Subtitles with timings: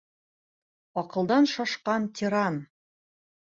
[1.01, 2.59] Аҡылдан шашҡан тиран!